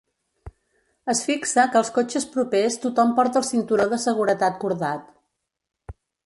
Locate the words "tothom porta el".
2.87-3.47